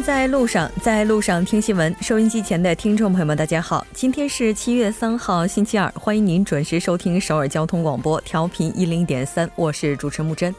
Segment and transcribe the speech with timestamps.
[0.00, 1.92] 在路上，在路上听新闻。
[2.00, 10.54] 收音机前的听众朋友们，大家好，今天是七月三号，星期二，欢迎您准时收听首尔交通广播，调频一零点三，我是主持木真。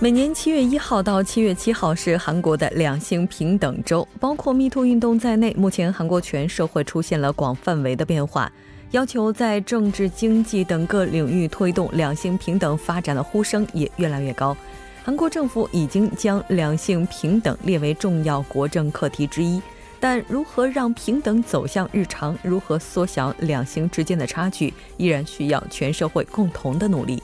[0.00, 8.50] 每年七月一号到七月七号是韩国的两性平等周，包括 MeToo 运动在内，目前韩国全社会出现了广范围的变化，
[8.92, 14.56] 要求在政治、经济等各领域推动两性平等发展的呼声也越来越高。
[15.04, 19.60] 韩国政府已经将两性平等列为重要国政课题之一，
[20.00, 27.22] 但如何让平等走向日常，如何缩小两性之间的差距，依然需要全社会共同的努力。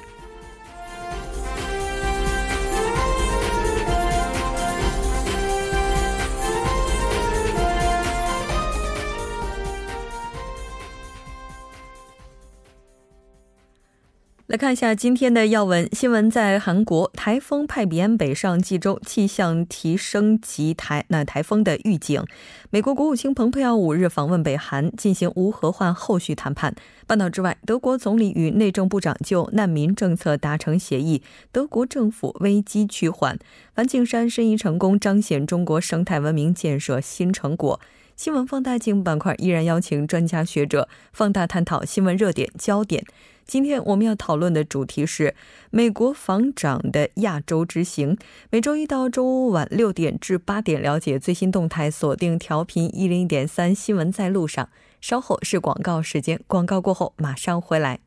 [14.74, 22.24] 下今天的要闻新闻，在韩国台风派比安北上济州，气象提升级台那台风的预警。
[22.70, 26.74] 美国国务卿蓬佩奥五日访问北韩，进行无核化后续谈判。
[27.06, 31.22] 半岛之外，德国总理与内政部长就难民政策达成协议，
[31.52, 33.38] 德国政府危机趋缓。
[33.74, 37.78] 梵净山申遗成功，彰显中国生态文明建设新成果。
[38.16, 43.04] 新闻放大镜板块依然邀请专家学者放大探讨新闻热点焦点。
[43.46, 45.34] 今天我们要讨论的主题是
[45.70, 48.16] 美国防长的亚洲之行。
[48.50, 54.68] 每周一到周五晚六点至八点，了解最新动态，锁定调频一零点三新闻在路上。
[55.00, 58.00] 稍后是广告时间，广告过后马上回来。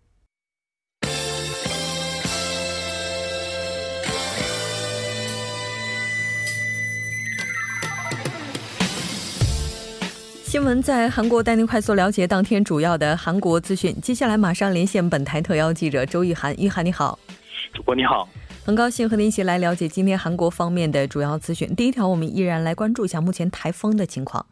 [10.48, 13.94] 新闻在韩国带您快速了解当天主要的韩国资讯。
[14.02, 17.20] 接下来马上连线本台特邀记者周玉涵，玉涵你好，
[17.74, 18.30] 主播你好，
[18.66, 21.68] 很高兴和您一起来了解今天韩国方面的主要资讯。
[21.76, 24.46] 第一条，我们依然来关注一下目前台风的情况。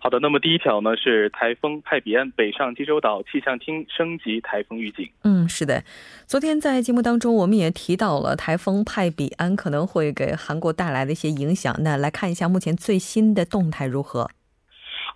[0.00, 5.08] 好的，那么第一条呢是台风派比安北上济州岛，气象厅升级台风预警。
[5.22, 5.84] 嗯，是的，
[6.26, 11.76] 昨天在节目当中我们也提到了台风派比安可能会给韩国带来的一些影响。
[11.78, 14.28] 那来看一下目前最新的动态如何。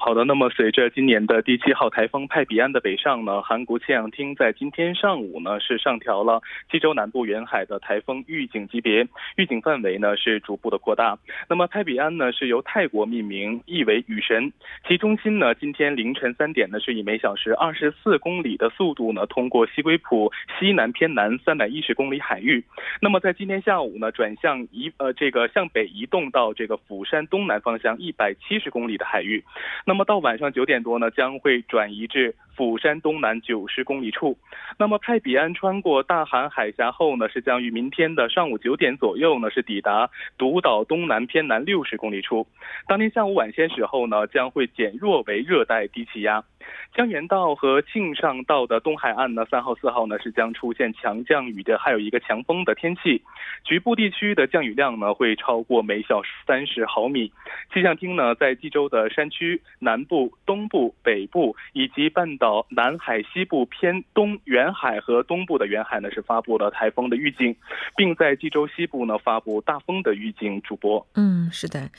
[0.06, 6.40] 好的，那么随着今年的第七号台风派比安的北上呢，韩国气象厅在今天上午呢是上调了
[6.70, 11.18] 济州南部沿海的台风预警级别，预警范围呢是逐步的扩大。
[11.48, 14.52] 那么派比安呢是由泰国命名，意为雨神，
[14.86, 20.30] 其中心呢今天凌晨三点呢是以每小时二十四公里的速度呢通过西归浦
[20.60, 22.62] 西南偏南三百一十公里海域。
[23.00, 29.42] 那么在今天下午呢转向移呃这个向北移动到这个釜山东南方向一百七十公里的海域。
[29.84, 34.36] 那那么到晚上九点多呢，将会转移至釜山东南九十公里处。
[34.78, 42.46] 那么派比安穿过大韩海峡后呢，是将于明天的上午九点左右呢，是抵达独岛东南偏南六十公里处。
[42.86, 46.44] 当天下午晚些时候呢，将会减弱为热带低气压。
[46.94, 53.22] 江原道和庆尚道的东海岸呢，三号、四号呢是将出现强降雨的，还有一个强风的天气。
[53.64, 57.32] 局部地区的降雨量呢会超过每小时三十毫米。
[57.72, 67.54] 气象厅呢在济州的山区南部、东部、北部以及半岛南海西部偏东远海和东部的远海呢是发布了台风的预警，
[67.96, 70.56] 并在济州西部呢发布大风的预警。
[70.62, 71.90] 主播，嗯，是的。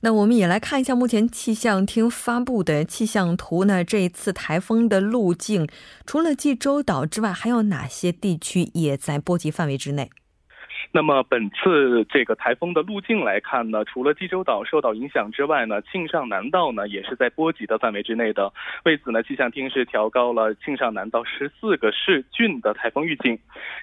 [0.00, 3.82] 那我们也来看一下目前气象厅发布的气象图呢。
[3.82, 5.66] 这一次台风的路径，
[6.06, 10.08] 除了济州岛之外，还有哪些地区也在波及范围之内？
[10.92, 18.50] 那么本次这个台风的路径来看呢，除了济州岛受到影响之外呢，庆尚南道呢也是在波及的范围之内的。
[18.84, 23.36] 为此呢，气象厅是调高了庆尚南道十四个市郡的台风预警。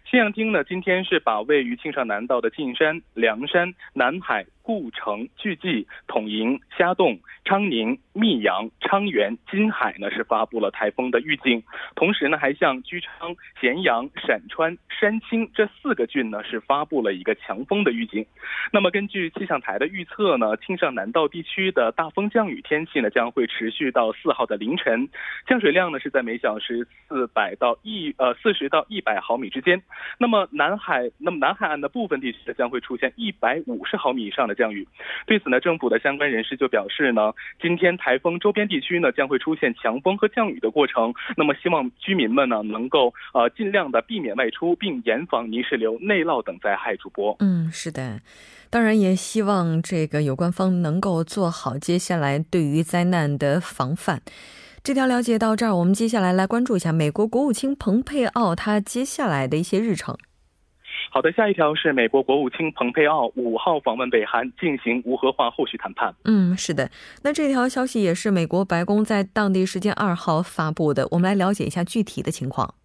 [0.09, 4.45] 气象厅呢今天是把位于庆尚南道的晋山、凉山、南海。
[4.63, 11.61] 故城、巨济、统营、虾洞、昌宁、密阳、昌原、金海呢是发布了台风的预警，
[11.95, 18.25] 同时呢还向居昌、咸阳、陕川、山青这四个郡呢是发布了一个强风的预警。
[18.71, 25.09] 那么根据气象台的预测呢，庆尚南道地区的大风降雨天气呢将会持续到四号的凌晨，
[25.45, 29.83] 降水量呢是在每小时四百到一呃四十到一百毫米之间。
[30.17, 34.52] 那么南海那么南海岸的部分地区呢将会出现一百五十毫米以上的。
[34.55, 34.87] 降雨，
[35.27, 46.93] 对此呢，政府的相关人士就表示呢，今天台风周边地区呢将会出现强风和降雨的过程，那么希望居民们呢能够呃尽量的避免外出，并严防泥石流、内涝等灾害。
[46.93, 48.21] 主播，嗯，是的，
[48.69, 54.21] 当然也希望这个有关方能够做好接下来对于灾难的防范。
[54.83, 60.15] 这条了解到这儿，我们接下来来关注一下美国国务卿蓬佩奥他接下来的一些日程。
[61.09, 66.13] 好的，下一条是美国国务卿蓬佩奥五号访问北韩，进行无核化后续谈判。
[66.25, 66.89] 嗯，是的，
[67.23, 72.75] 那这条消息也是美国白宫在当地时间二号发布的，我们来了解一下具体的情况。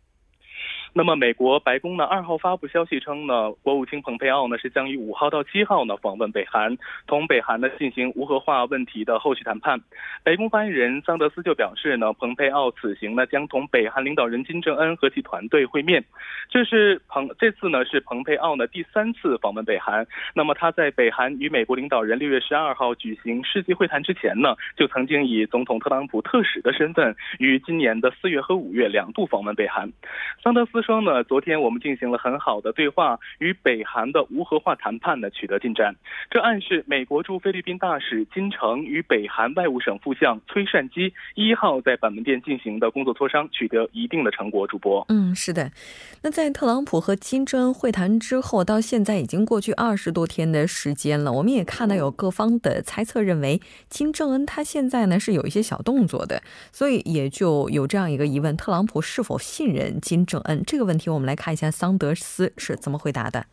[0.94, 6.76] 那么，美国白宫呢二号发布消息称呢，国务卿蓬佩奥呢是将于五号到七号呢访问北韩，
[7.06, 9.78] 同北韩呢进行无核化问题的后续谈判。
[10.24, 16.02] 白宫发言人桑德斯就表示呢，蓬佩奥此行呢将同北韩领导人金正恩和其团队会面。
[16.48, 20.06] 这是蓬这次呢是蓬佩奥呢第三次访问北韩。
[20.34, 29.92] 那么他在北韩与美国领导人六月十二号举行世纪会谈之前呢，就曾经以总统特朗普特使的身份，于今年的四月和五月两度访问北韩。
[30.42, 30.77] 桑德斯。
[30.82, 35.96] 说呢，昨天我们进行了很好的对话，与北韩的无核化谈判呢取得进展。
[36.30, 44.68] 这暗示美国驻菲律宾大使金城与北韩外务省副相崔善基一号在板门店进行的工作磋商取得一定的成果。
[44.68, 45.70] 主播，嗯，是的。
[46.22, 51.32] 那在特朗普和金正恩会谈之后，到现在已经过去二十多天的时间了。
[51.32, 60.62] 我们也看到有各方的猜测，认为金正恩他现在呢是有一些小动作的，所以也就有这样一个疑问：特朗普是否信任金正恩？
[60.68, 63.46] 这个问题，我们来看一下桑德斯是怎么回答的。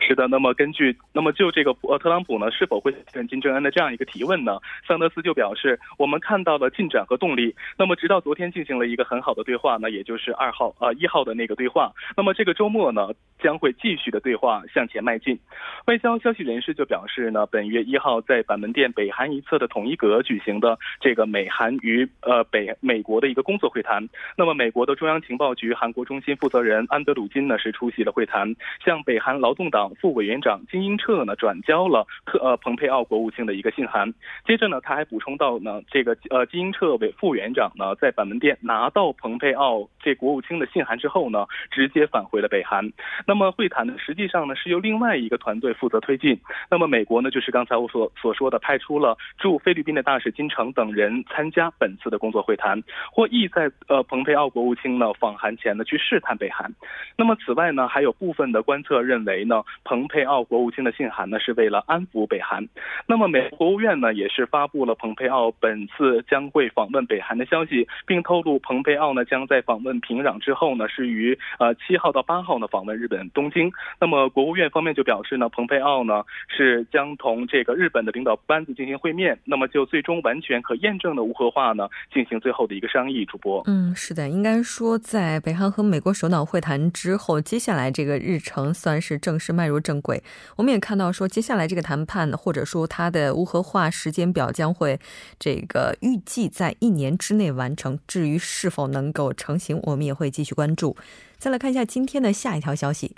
[0.00, 4.58] 是的，那么根据那么就这个呃特朗普呢是否会选金正恩的这样一个提问呢？
[4.86, 7.54] 桑德斯就表示，我们看到了进展和动力。
[7.76, 11.92] 那么直到昨天进行了一个很好的对话，那也就是二号呃一号的那个对话。
[12.16, 13.08] 那么这个周末呢
[13.42, 15.38] 将会继续的对话向前迈进。
[15.86, 24.06] 外交消息人士就表示呢，本月一号在板门店北韩一侧的统一阁举行的这个美韩与呃北美国的一个工作会谈。
[24.36, 28.54] 那么美国的中央情报局韩国中心负责人安德鲁金呢是出席了会谈，
[28.84, 29.81] 向北韩劳动党。
[30.00, 34.12] 副委员长金英澈呢转交了特呃蓬佩奥国务卿的一个信函，
[34.46, 42.92] 接着呢他还补充到呢这个呃金英澈委副委员长呢在板门店拿到蓬佩奥这国务卿的信函之后呢直接返回了北韩。
[43.26, 46.38] 那么会谈呢实际上呢是由另外一个团队负责推进。
[46.70, 52.82] 那么美国呢就是刚才我所所说的派出了驻菲律宾的大使金城等人参加本次的工作会谈，
[53.12, 56.72] 或意在呃蓬佩奥国务卿呢访韩前呢去试探北韩。
[57.16, 59.62] 那么此外呢还有部分的观测认为呢。
[59.84, 62.66] 蓬佩奥国务卿的信函呢，是为了安抚北韩。
[63.06, 73.72] 那么，美国国务院呢，也是发布了蓬佩奥本次将会访问北韩的消息，并透露蓬佩奥呢将在访问平壤之后呢，是于呃七号到八号呢访问日本东京。
[74.00, 83.22] 那么，国务院方面就表示呢，蓬佩奥呢是将同这个日本的领导班子进行会面，那么就最终完全可验证的无核化呢进行最后的一个商议。
[83.24, 89.82] 主播，嗯，是的，应该说在北韩和美国首脑会谈之后，接下来这个日程算是正式迈入。
[89.82, 90.22] 正轨，
[90.56, 95.00] 我们也看到说，接下来这个谈判或者说它的无核化时间表将会
[95.40, 97.98] 这个预计在一年之内完成。
[98.06, 100.96] 至于是否能够成型，我们也会继续关注。
[101.36, 103.16] 再来看一下今天的下一条消息。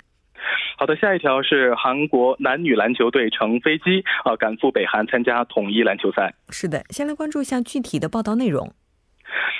[0.75, 6.33] 好的，下一条是韩国男女篮球队乘飞机啊赶赴北韩参加统一篮球赛。
[6.49, 8.73] 是的，先来关注一下具体的报道内容。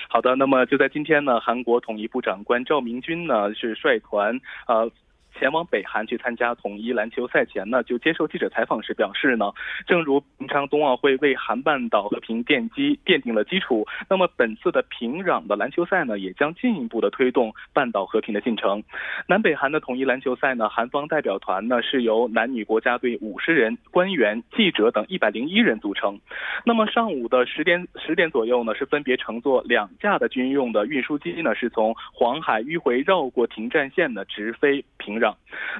[0.10, 4.90] 好的，那么就在今天呢，韩国统一部长官赵明军呢是率团呃。
[5.38, 9.52] 前往北韩去参加统一篮球赛前呢，就接受记者采访时表示呢，
[9.86, 18.82] 正如平昌冬奥会为韩半岛和平奠基奠定了基础，那么本次的平壤的篮球赛呢，也将进一步的推动半岛和平的进程。
[19.28, 26.18] 南北韩的统一篮球赛呢，韩方代表团呢是由男女国家队五十人、官员、记者等一百零一人组成。
[26.64, 35.25] 那么上午的十点十点左右呢，是分别乘坐两架的军用的运输机呢，是从黄海迂回绕过停战线呢，直飞平壤。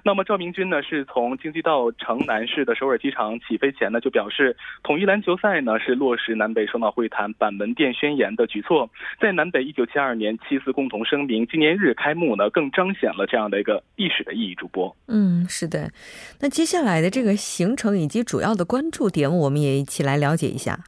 [0.04, 8.90] 那么赵明军呢，是从京畿道城南市的首尔机场起飞前呢，就表示统一篮球赛呢是落实南北首脑会谈板门店宣言的举措，
[9.22, 14.56] 在南北一九七二年七四共同声明纪念日开幕呢，更彰显了这样的一个历史的意义。
[14.56, 15.92] 主播，嗯，是的，
[16.40, 20.80] 那接下来的这个行程以及主要的关注点，我们也一起来了解一下。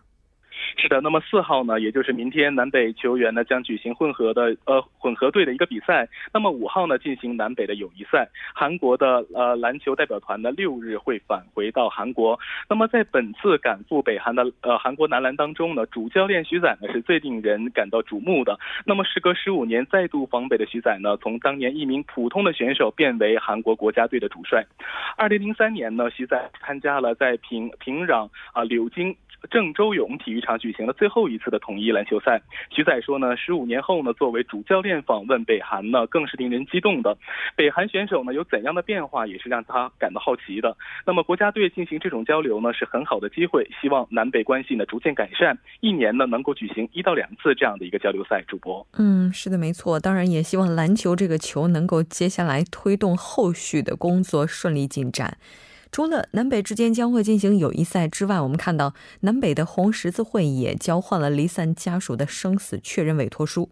[0.75, 6.07] 是的，那么四号呢，也就是明天，南北球员呢将举行混合的呃混合队的一个比赛。
[6.33, 8.27] 那么五号呢进行南北的友谊赛。
[8.53, 12.37] 韩国的呃篮球代表团呢六日会返回到韩国。
[12.69, 18.59] 那么在本次赶赴北韩的呃韩国男篮当中呢，主教练徐载呢是最令人感到瞩目的。
[18.85, 24.65] 那么时隔十五年再度访北的徐载呢，从当年一名普通的选手变为韩国国家队的主帅。
[25.15, 29.15] 二零零三年呢，徐载参加了在平平壤啊柳京
[29.49, 30.56] 郑州勇体育场。
[30.57, 32.41] 举行了最后一次的统一篮球赛。
[32.69, 37.17] 徐仔说呢，十五年后呢，作为主教练访问北韩呢，更是令人激动的。
[37.55, 40.75] 北韩选手呢有怎样的变化，也是让他感到好奇的。
[41.05, 48.43] 那么国家队进行这种交流呢，是很好的机会，希望南北关系呢逐渐改善，一年呢能够举行一到两次这样的一个交流赛。
[48.47, 55.37] 主播，嗯，是的，没错，当然也希望篮球这个球能够接下来推动后续的工作顺利进展。
[55.91, 63.69] 除了南北之间将会进行友谊赛之外，我们看到南北的红十字会也交换了离散家属的生死确认委托书。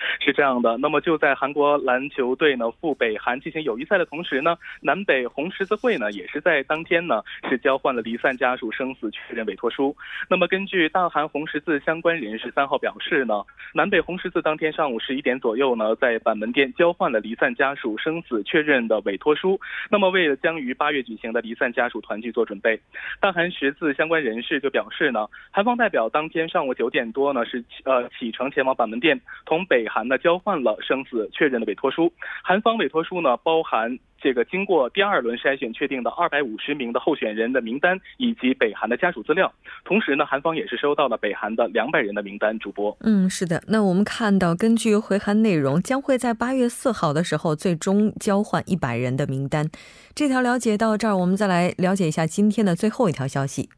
[0.20, 9.94] 是这样的，那么就在韩国篮球队呢赴北韩进行友谊赛的同时呢，南北红十字会呢也是在当天呢是交换了离散家属生死确认委托书。
[10.28, 13.42] 那么根据大韩红十字相关人士三号表示呢，
[13.74, 19.60] 南北红十字当天上午十一点左右呢在板门店交换了离散家属生死确认的委托书。
[19.90, 22.78] 那么为了将于八月举行的离散家属团聚做准备，
[23.20, 30.10] 大韩十字相关人士就表示呢，韩方代表当天上午九点多呢是呃启程前往板门店同北韩。
[30.10, 39.52] 呢交换了生死确认的委托书，韩方委托书呢包含这个经过第二轮筛选确定的二百五十名的候选人的名单以及北韩的家属资料，
[39.84, 42.58] 同时呢，韩方也是收到了北韩的两百人的名单。
[42.58, 49.70] 主播，嗯，是的，那我们看到，根据回函内容，将会在八月四号的时候最终交换一百人的名单。
[50.14, 53.68] 这条了解到这儿，我们再来了解一下今天的最后一条消息。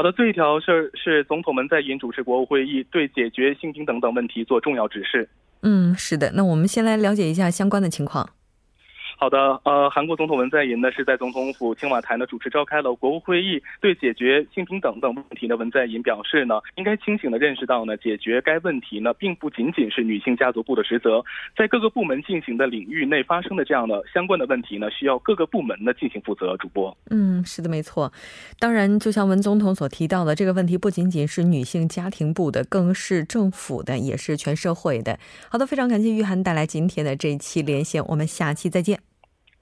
[0.00, 5.28] 好的，这一条是是总统们在引主持国务会议，对解决性平等等问题做重要指示。
[5.60, 8.26] 嗯，是的，那我们先来了解一下相关的情况。
[9.20, 21.22] 好的，呃，韩国总统文在寅呢是在总统府青瓦台呢主持召开了国务会议，对解决性平等等问题呢，文在寅表示呢，应该清醒的认识到呢，解决该问题呢，并不仅仅是女性家族部的职责，
[21.54, 26.56] 在各个部门进行的领域内发生的这样的相关的问题呢，需要各个部门呢进行负责。
[26.56, 28.10] 主播，嗯，是的，没错。
[28.58, 35.18] 当然，就像文总统所提到的，这个问题不仅仅是女性家庭部的，更是政府的，也是全社会的。
[35.50, 39.09] 好的，非常感谢玉涵带来今天的这一期连线，我们下期再见。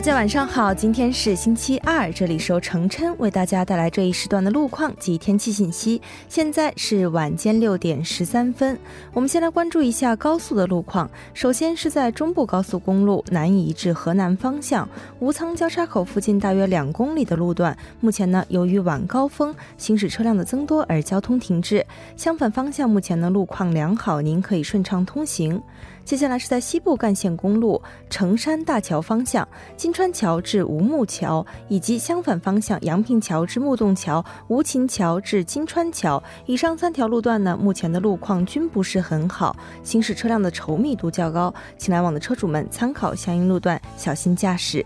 [0.00, 6.00] 大家晚上好，今天是星期二，这里是由程琛为大家带来这一时段的路况及天气信息。
[6.26, 8.78] 现在是晚间六点十三分，
[9.12, 11.10] 我们先来关注一下高速的路况。
[11.34, 14.88] 首先是在中部高速公路南移至河南方向
[15.18, 21.84] 吴仓交叉口附近大约两公里的路段，目前呢由于晚高峰行驶车辆的增多而交通停滞。
[22.16, 25.62] 相反方向目前呢路况良好，您可以顺畅通行。
[26.10, 36.20] 接下来是在西部干线公路成山大桥方向金川桥至吴木桥，以及相反方向阳平桥至木洞桥、吴秦桥至金川桥。
[36.46, 44.84] 以上三条路段呢，目前的路况均不是很好，行驶车辆的稠密度较高，请来往的车主们参考相应路段，小心驾驶。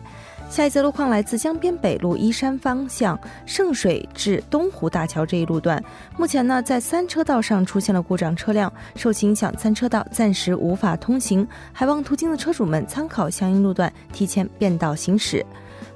[0.54, 5.82] 下一则路况来自江边北路依山方向圣水至东湖大桥这一路段，
[6.16, 15.44] 目前呢在三车道上出现了故障车辆，受其影响，三车道暂时无法通行，还望途经的车主们参考相应路段，提前变道行驶。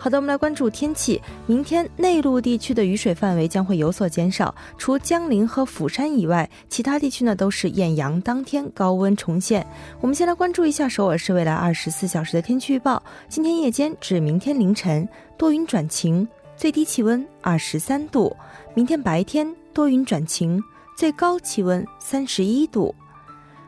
[0.01, 1.21] 好的，我们来关注天气。
[1.47, 9.67] 明天内陆地区的雨水范围将会有所减少，除江陵和釜山以外，其他地区呢都是艳阳当天，高温重现。
[10.01, 13.03] 我们先来关注一下首尔市未来二十四小时的天气预报。
[13.29, 16.27] 今天夜间至明天凌晨多云转晴，
[16.57, 18.31] 最低气温二十三度；
[18.75, 20.63] 明天白天多云转晴，
[20.97, 22.95] 最高气温三十一度。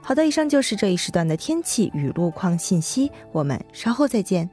[0.00, 4.49] 好的，以上就是这一时段的天气与路况信息，我们稍后再见。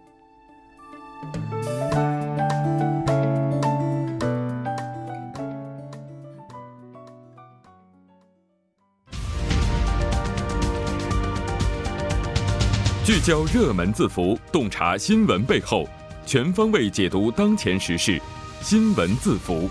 [13.06, 15.88] 聚焦热门字符，洞察新闻背后，
[16.26, 18.22] 全方位解读当前时事。
[18.62, 19.70] 新闻字符，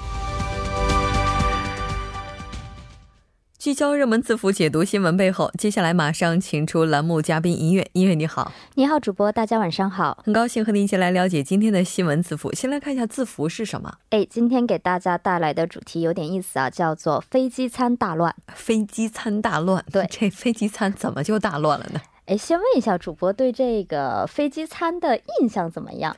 [3.66, 5.50] 聚焦热门字符，解读新闻背后。
[5.58, 7.85] 接下来马上请出栏目嘉宾音乐。
[7.94, 12.54] 音乐你好，你好，主播，大家晚上好，很高兴和您一起来了解今天的新闻字符。
[12.54, 13.92] 先来看一下字符是什么？
[14.11, 18.32] 哎，今天给大家带来的主题有点意思啊，叫做飞机餐大乱。
[18.54, 22.00] 飞机餐大乱，对， 这飞机餐怎么就大乱了呢？
[22.26, 26.16] 哎，先问一下主播对这个飞机餐的印象怎么样？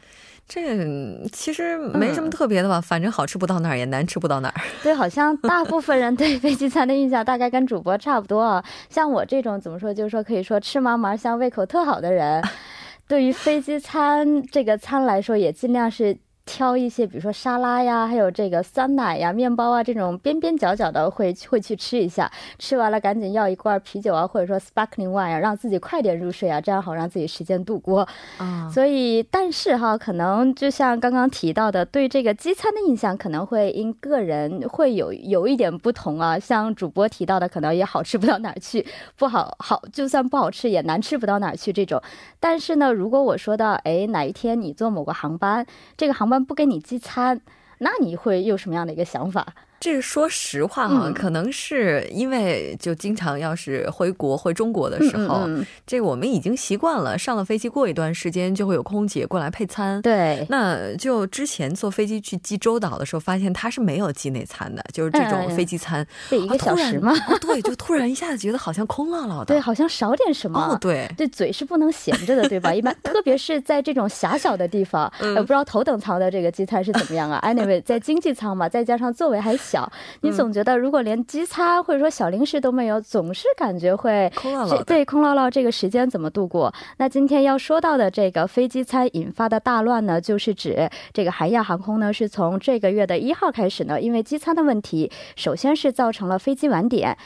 [0.49, 4.55] 这其实没什么特别的吧，反正好吃不到哪儿，也难吃不到哪儿。
[4.83, 8.64] 对，好像大部分人对飞机餐的印象大概跟主播差不多啊。
[8.88, 12.43] 像我这种怎么说，就是说可以说吃嘛嘛香、胃口特好的人，
[13.07, 16.17] 对于飞机餐这个餐来说，也尽量是。
[16.49, 22.31] 挑一些，比如说沙拉呀，还有这个酸奶呀、面包啊这种边边角角的，会会去吃一下。
[22.59, 28.09] 吃完了赶紧要一罐啤酒啊，或者说 sparkling wine 啊，让自己快点入睡啊，这样好让自己时间度过。
[28.38, 36.38] 啊，所以但是哈，可能就像刚刚提到的，对这个机餐的印象可能会因个人会有有一点不同啊。
[36.38, 38.87] 像主播提到的，可能也好吃不到哪儿去，
[39.17, 42.00] 不好好就算不好吃也难吃不到哪儿去这种。
[42.40, 47.40] 但是呢，如果我说到，哎，哪一天你坐某个航班，这个航班不给你寄餐，
[47.78, 49.54] 那你会有什么样的一个想法？
[49.81, 55.49] 这说实话哈，可能是因为就经常要是回国回中国的时候，
[55.87, 60.03] 这个我们已经习惯了，上了飞机过一段时间就会有空姐过来配餐。
[60.03, 67.13] 对，那就之前坐飞机去济州岛的时候，发现他是没有机内餐的，就是这种飞机餐，对一个小时吗？
[67.41, 70.59] 对，就突然一下子觉得好像空落落的， 对，好像少点什么。
[70.59, 72.75] 哦，对，这，嘴是不能闲着的，对吧？
[72.75, 77.41] 一般，特别是在这种狭小的地方，呃不知道头等舱的这个机餐是怎么样啊？
[77.47, 79.91] Anyway，在经济舱嘛，再加上座位还小，
[80.23, 80.49] 你总。
[80.51, 84.83] 觉得如果连机餐或者说小零食都没有，总是感觉会空落落。
[84.83, 86.73] 对，空落落，这个时间怎么度过？
[86.97, 97.17] 那今天要说到的这个飞机餐引发的大乱呢，就是指这个韩亚航空呢，是从这个月的一号开始呢，因为机餐的问题，首先是造成了飞机晚点，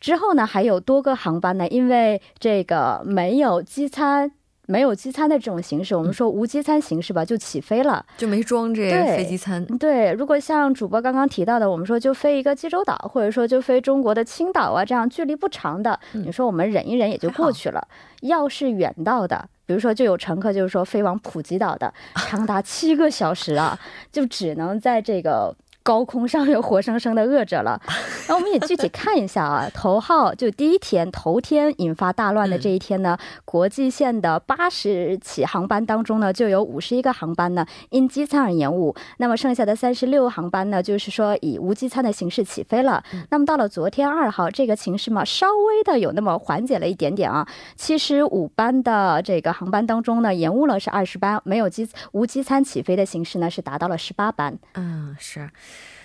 [0.00, 4.32] 之后呢，还有多个航班呢，因为这个没有机餐。
[4.72, 9.62] 没有机餐的这种形式，我们说无机餐形式吧，就起飞了，就没装这飞机餐。
[9.78, 17.86] 对，如果像主播刚刚提到的，我们说就飞一个济州岛，或者说就飞中国的青岛啊，这样距离不长的，你说我们忍一忍也就过去了。
[18.22, 23.78] 要是远到的，比如说就有乘客就是说飞往普吉岛的，长达七个小时啊，
[24.10, 25.54] 就只能在这个。
[25.82, 27.80] 高空上又活生生的饿着了，
[28.28, 29.68] 那我们也具体看一下啊。
[29.74, 38.94] 头号就第一天头天引发大乱的这一天呢，国际线的八十起航班当中呢，就有五十一个航班呢因机餐而延误。
[39.18, 43.02] 那么剩下的三十六航班呢，就是说以无机餐的形式起飞了。
[43.30, 47.46] 那么到了昨天二号，这个情势嘛，稍微的有那么缓解了一点点啊。
[47.76, 54.56] 七十五班的这个航班当中呢，延误了是二十班，没有机无机餐起飞的形式呢，是达到了十八班。
[54.74, 55.50] 嗯，是。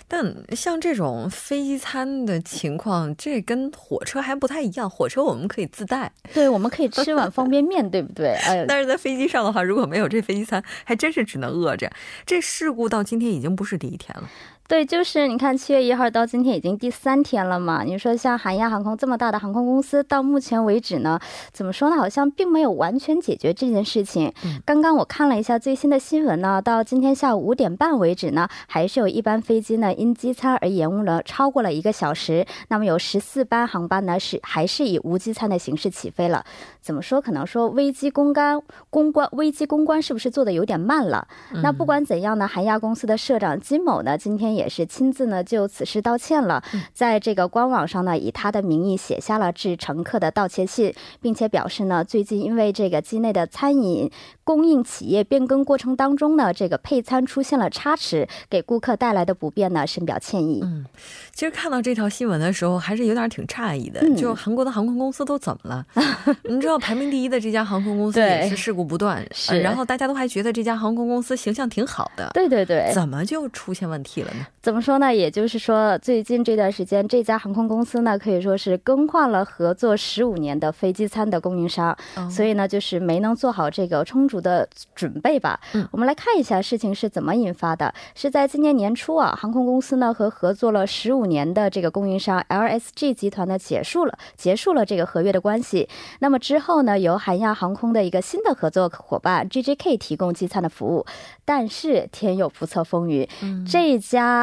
[0.08, 4.88] 但像这种飞机餐的情况，这跟火车还不太一样。
[4.88, 8.32] 火车我们可以自带，对，我们可以吃碗方便面，对不对？
[8.48, 11.90] 哎，但是在飞机上的话，如果没有这飞机餐，还真是只能饿着。
[12.24, 14.28] 这事故到今天已经不是第一天了。
[14.68, 17.84] 对，就是你看，七月一号到今天已经第三天了嘛。
[17.84, 21.18] 你说像韩亚航空这么大的航空公司，到目前为止呢，
[21.54, 21.96] 怎么说呢？
[21.96, 24.30] 好像并没有完全解决这件事情。
[24.66, 32.46] 刚刚我看了一下最新的新闻呢，到今天下午五点半为止呢，还是有一班飞机呢因机餐而延误了超过了一个小时。
[32.68, 36.44] 那么有十四班航班呢是还是以无机餐的形式起飞了。
[36.82, 37.18] 怎么说？
[37.18, 41.26] 可能说危机公关公关危机公关是不是做的有点慢了？
[41.62, 44.57] 那不管怎样呢，韩亚公司的社长金某呢，今天。
[44.58, 50.92] 也是亲自呢就此事道歉了，在这个官网上呢以他的名义写下了致乘客的道歉信，
[51.22, 54.10] 并且表示呢最近因为这个机内的餐饮
[54.42, 60.60] 供应企业变更过程当中呢这个配餐出现了差池，给顾客带来的不便呢深表歉意。
[60.64, 60.84] 嗯，
[61.32, 65.86] 其实看到这条新闻的时候还是有点挺诧异的，就韩国的航空公司都怎么了？
[66.44, 74.46] 你知道排名第一的这家航空公司也是事故不断，是，然后大家都还觉得这家航空公司形象挺好的，对对对，怎么就出现问题了呢？
[74.60, 75.14] 怎么说呢？
[75.14, 81.96] 也就是说，最近这段时间，这家航空公司呢，可以说是更换了合作十五年的飞机餐的供应商，
[82.28, 85.58] 所以呢，就是没能做好这个充足的准备吧。
[85.90, 87.94] 我们来看一下事情是怎么引发的。
[88.14, 95.88] 是在今年年初啊，航空公司呢和合作了十五年的这个供应商 LSG 集团呢结束了结束了这个合约的关系。
[96.18, 101.06] 那么之后呢，由韩亚航空的一个新的合作伙伴 GJK 提供机餐的服务。
[101.44, 103.26] 但是天有不测风云，
[103.64, 104.37] 这家。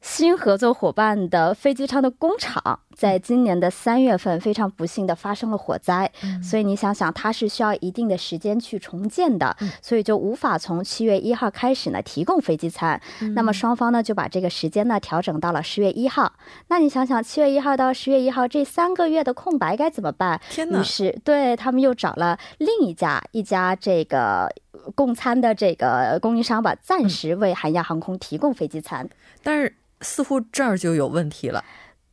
[0.00, 6.10] 新合作伙伴的飞机舱的工厂，在今年的三月份非常不幸的发生了火灾，
[6.42, 13.00] 所以你想想，它是需要一定的时间去重建的，所以就无法从七月一号开始呢提供飞机餐。
[13.36, 16.32] 那么双方呢就把这个时间呢调整到了十月一号。
[16.66, 20.40] 那你想想，七月一号到十月一号这三个月的空白该怎么办？
[20.50, 20.80] 天哪！
[20.80, 24.52] 于是对他们又找了另一家一家这个
[24.96, 29.08] 供餐的这个供应商吧，暂时为韩亚航空提供飞机餐，
[29.44, 29.72] 但是。
[30.00, 31.64] 似乎这儿就有问题了。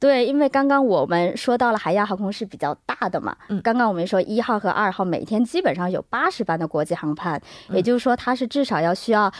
[0.06, 9.34] 对，因为刚刚我们说到了海亚航空是比较大的嘛，嗯，刚刚我们说一号和二号每天基本上有八十班的国际航班，也就是说它是至少要需要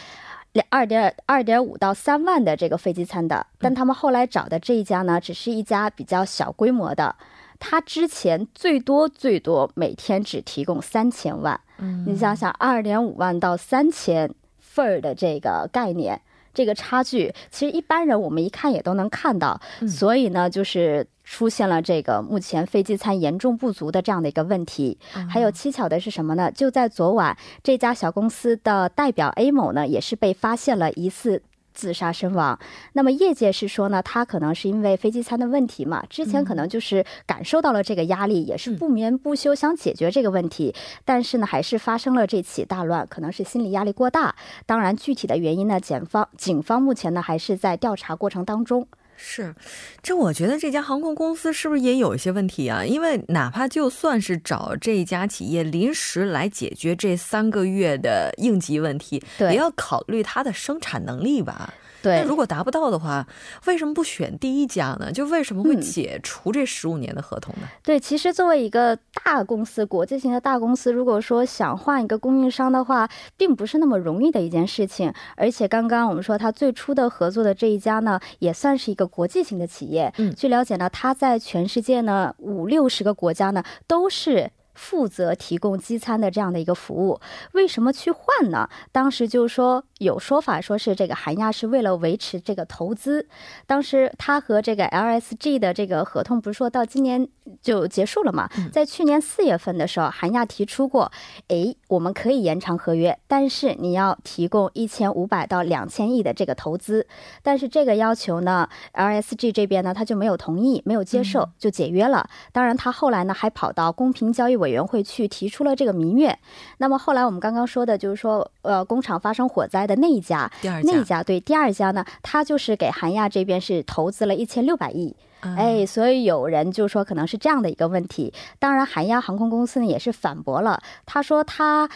[0.54, 7.16] 两二点二点五到三万的这个飞机餐的，但他们后来找的这一家呢，只是一家比较小规模的。
[7.60, 16.20] 他之前最多最多每天只提供三千万，嗯，你想想二点五万到三千份儿的这个概念，
[16.56, 24.98] 这个差距其实一般人我们一看也都能看到，所以呢，就是出现了这个目前飞机餐严重不足的这样的一个问题。
[25.30, 26.52] 还有蹊跷的是什么呢？
[26.52, 31.44] 就在昨晚，这家小公司的代表 A 某呢，也是被发现了疑似。
[31.76, 32.58] 自杀身亡，
[32.94, 44.34] 那么业界是说呢，他可能是因为飞机餐的问题嘛，之前可能就是感受到了这个压力，也是不眠不休想解决这个问题，但是呢，还是发生了这起大乱，可能是心理压力过大。
[44.66, 48.88] 当然，具体的原因呢，检方警方目前呢还是在调查过程当中。
[49.18, 49.56] 是，
[50.04, 52.84] 这我觉得这家航空公司是不是也有一些问题啊？
[52.84, 61.74] 因为哪怕就算是找这家企业临时来解决这三个月的应急问题，也要考虑它的生产能力吧。
[62.06, 63.28] 对，如果达不到的话，
[63.66, 65.12] 为什么不选第一家呢？
[65.12, 67.68] 就为什么会解除这十五年的合同呢？
[67.82, 75.12] 对，其实作为一个大公司、国际型的大公司，如果说想换一个供应商的话，并不是那么容易的一件事情。
[75.36, 80.14] 而且刚刚我们说，他最初的合作的这一家呢，也算是一个国际型的企业。
[80.20, 84.52] 嗯，据了解呢，他在全世界呢五六十个国家呢都是。
[84.76, 87.20] 负责提供机餐的这样的一个服务，
[87.54, 88.70] 为什么去换呢？
[88.92, 93.28] 当时就是说有说法，说是这个韩亚是为了维持这个投资。
[93.66, 97.28] 当时他和这个 LSG 的这个合同不是说到今年
[97.62, 98.48] 就结束了嘛？
[98.72, 101.12] 在去年四月份的时候，韩亚提出过，
[101.48, 107.08] 哎，我们可以延长合约，但是你要提供一千五百到两千亿的这个投资。
[107.42, 112.30] 但是这个要求呢，LSG 这边呢他就没有同意，没有接受，就解约了。
[112.52, 114.76] 当然他后来呢还跑到公平交易委。
[114.76, 116.38] 员会去提出了这个民怨，
[116.80, 120.52] 那么后来我们刚刚说的就是说，呃，工厂发生火灾的那一家，
[120.84, 128.34] 那一家对第二家呢，他就是给韩亚这边是投资了一千六百亿，哎，所以有人就说可能是这样的一个问题。
[128.60, 131.90] 当然，韩亚航空公司呢也是反驳了，他说他。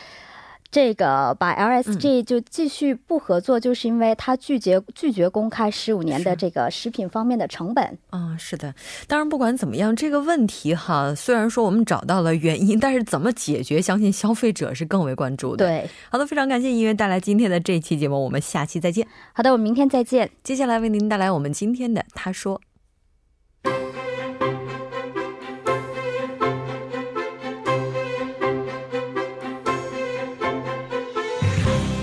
[0.72, 7.98] 这个把 LSG 就继续不合作，就是因为他拒绝拒绝公开十五年的这个食品方面的成本。
[8.12, 8.76] 啊，是的。
[9.08, 15.66] 当然，不管怎么样，这个问题哈，虽然说我们找到了原因，但是怎么解决，相信消费者是更为关注的。
[15.66, 19.08] 对，好的，非常感谢音乐带来今天的这期节目，我们下期再见。
[19.34, 20.30] 好的，我们明天再见。
[20.44, 22.62] 接下来为您带来我们今天的他说。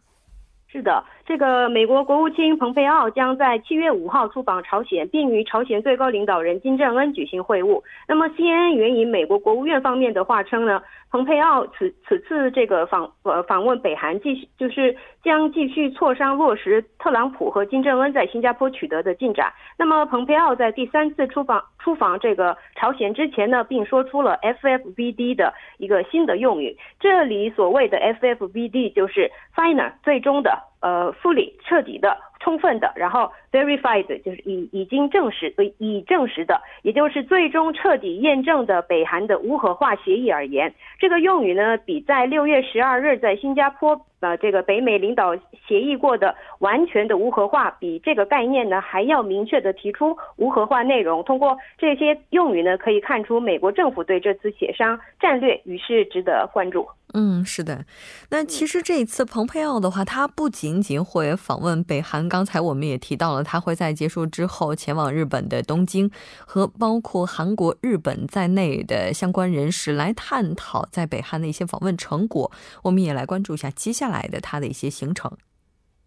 [0.67, 1.03] 是的。
[1.24, 7.80] 这个美国国务卿蓬佩奥将在七月五号出访朝鲜，并与朝鲜最高领导人金正恩举行会晤。
[8.08, 10.82] 那么，CNN 援引美国国务院方面的话称呢，
[11.12, 19.52] 蓬佩奥此此次这个访呃访问北韩，继续就是将继续磋商落实特朗普和金正恩在新加坡取得的进展。
[19.78, 26.76] 那么，蓬佩奥在第三次出访出访这个朝鲜之前呢，并说出了 FFVD 的一个新的用语。
[26.98, 30.71] 这里所谓的 FFVD 就是 final 最终的。
[30.82, 32.18] 呃，复利彻底的。
[32.42, 45.36] 充分的，然后 verified 就是已已经证实、已证实的，也就是最终彻底验证的北韩的无核化协议而言，这个用语呢，比在六月十二日在新加坡呃这个北美领导
[45.68, 51.22] 协议过的完全的无核化，比这个概念呢还要明确的提出无核化内容。
[51.22, 56.88] 通过这些用语呢，可以看出美国政府对这次协商战略于是值得关注。
[57.14, 57.84] 嗯，是的。
[58.30, 66.10] 那其实这一次蓬佩奥的话，他不仅仅会访问北韩，刚才我们也提到了，他会在结束之后前往日本的东京，
[66.46, 72.50] 和包括韩国、日本在内的相关人士来探讨在北韩的一些访问成果。
[72.84, 75.30] 我们也来关注一下接下来的他的一些行程。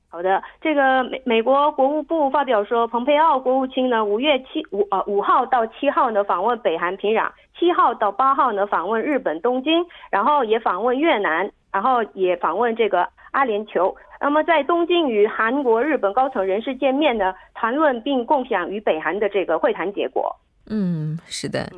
[0.07, 13.93] 好的，这个美美国国务部发表说，蓬佩奥国务卿呢，五月七五呃五号到七号呢访问北韩平壤，七号到八号呢访问日本东京，然后也访问越南，然后也访问这个阿联酋。
[14.21, 20.35] 那么在东京与韩国、日本高层人士见面呢，谈论并共享与北韩的这个会谈结果。
[20.67, 21.69] 嗯，是的。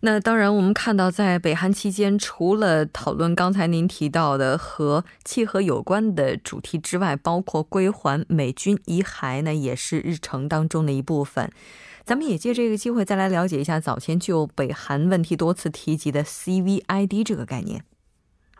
[0.00, 11.50] 那当然，我们看到在北韩期间，除了讨论刚才您提到的和契合有关的主题之外，包括归还美军遗骸呢，也是日程当中的一部分。
[12.04, 17.82] 咱们也借这个机会再来了解一下早前就北韩问题多次提及的 CVID 这个概念。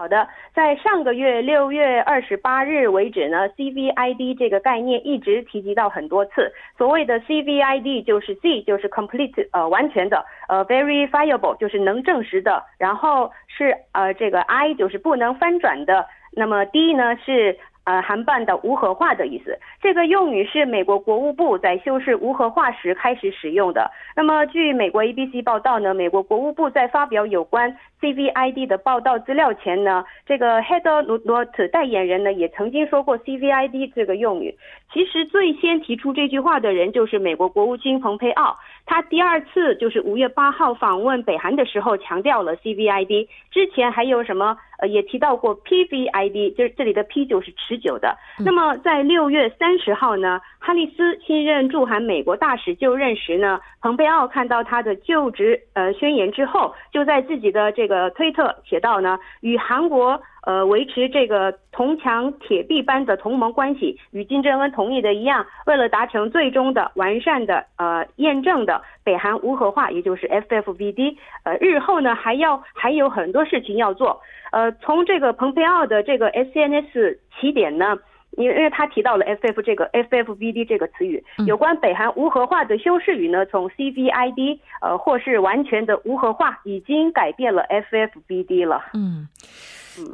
[0.05, 6.53] 好的，在上个月六月二十八日为止呢，CVID 这个概念一直提及到很多次。
[6.77, 17.59] 所谓的 CVID 就是 C 就是 complete 呃完全的，呃 verifiable 就是能证实的，然后是呃这个 I 就是不能翻转的，那么 D 呢是。
[17.85, 23.91] 呃，韩半的无核化的意思，这个用语是美国国务部在修饰无核化时开始使用的。
[24.17, 34.57] 那么，据美国 ABC 报道呢，美国国务部在发表有关 CVID 的报道资料前呢，这个 Head Note 代言人呢也曾经说过 CVID 这个用语。
[34.93, 43.27] 其实最先提出这句话的人就是美国国务卿蓬佩奥，他第二次就是五月八号访问北韩的时候强调了 CVID。
[43.51, 44.57] 之前还有什么？
[44.79, 48.17] 呃，也提到过 PVID，就是这里的 P 就是持久的。
[48.45, 60.21] 那么在六月三十号呢，哈里斯新任驻韩美国大使就任时呢，蓬佩奥看到他的就职呃宣言之后，就在自己的这个推特写道呢，与韩国。
[60.47, 74.21] 呃，维持这个铜墙铁壁般的同盟关系，与金正恩同意的一样，为了达成最终的完善的呃验证的北韩无核化，也就是 FFVD，呃，日后呢还要还有很多事情要做。
[74.53, 77.99] 呃，从这个蓬佩奥的这个 SNS 起点呢，
[78.33, 88.85] 因为因为他提到了 FF 这个 FFVD 这个词语，有关北韩无核化的修饰语呢，从 CVID 呃或是完全的无核化，已经改变了 FFVD 了。
[88.93, 89.27] 嗯。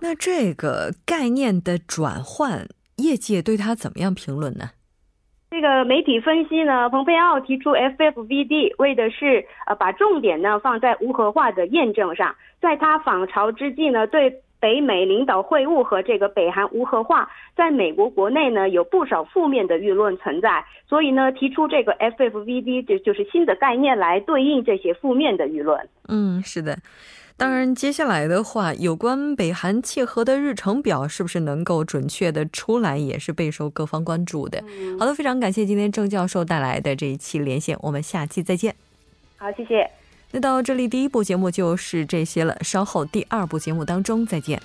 [0.01, 2.67] 那这个概念的转换，
[2.97, 4.71] 业界对他怎么样评论呢？
[5.51, 12.37] 这个媒体分析呢，蓬佩奥提出 FFVD 为的是呃把重点呢放在无核化的验证上。
[12.61, 25.89] 在他访朝之际呢，对北美领导会晤和这个北韩无核化，在美国国内呢有不少负面的舆论存在，所以呢提出这个 FFVD 就就是新的概念来对应这些负面的舆论。
[26.07, 26.79] 嗯，是的。
[27.41, 34.63] 当然，接下来的话，有关北韩切合的日程表是不是能够准确的出来，也是备受各方关注的。
[34.99, 38.77] 好的，非常感谢今天郑教授带来的这一期连线，我们下期再见。
[39.39, 39.91] 好，谢谢。
[40.33, 44.61] 那到这里，第一部节目就是这些了，稍后第二部节目当中再见。